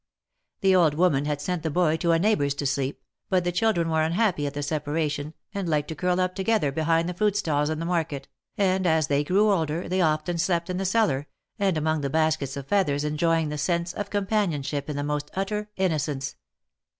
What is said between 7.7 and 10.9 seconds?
the market, and as they grew older they often slept in the